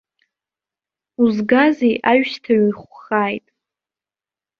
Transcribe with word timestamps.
Узгазеи 1.23 1.95
аҩсҭаа 2.11 2.57
уихәхааит. 2.63 3.45